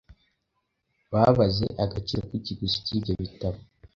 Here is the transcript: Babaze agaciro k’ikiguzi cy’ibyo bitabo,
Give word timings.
Babaze 1.11 1.65
agaciro 1.83 2.21
k’ikiguzi 2.31 2.77
cy’ibyo 2.85 3.13
bitabo, 3.21 3.59